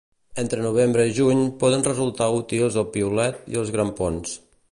[0.43, 4.35] Entre novembre i juny poden resultar útils el piolet i els grampons.